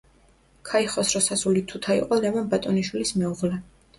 [0.69, 3.63] ქაიხოსროს ასული თუთა იყო ლევან ბატონიშვილის მეუღლე.